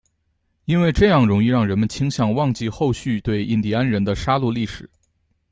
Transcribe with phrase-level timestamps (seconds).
[0.65, 4.89] 因为这样容易让人们倾向忘记后续对印第安人的杀戮历史。